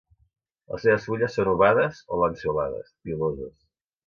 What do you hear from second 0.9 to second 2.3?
fulles són ovades o